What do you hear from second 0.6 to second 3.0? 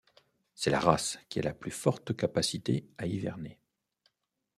la race qui a la plus forte capacité